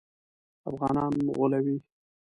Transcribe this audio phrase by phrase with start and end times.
[0.69, 1.77] افغانان غولوي.